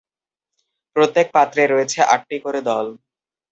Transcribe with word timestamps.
প্রত্যেক 0.95 1.27
পাত্রে 1.35 1.63
রয়েছে 1.67 1.99
আটটি 2.13 2.37
করে 2.45 2.59
দল। 2.69 2.85